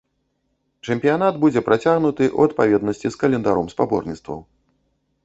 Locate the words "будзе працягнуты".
1.43-2.23